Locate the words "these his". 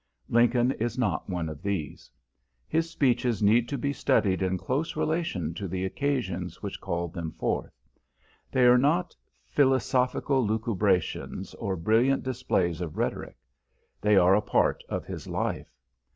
1.61-2.89